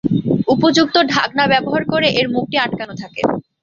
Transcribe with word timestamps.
উপযুক্ত 0.53 0.95
ঢাকনা 1.11 1.43
ব্যবহার 1.47 1.83
করে 1.91 2.07
এর 2.19 2.27
মুখটি 2.33 2.55
আটকানো 2.59 2.93
থাকে। 3.01 3.21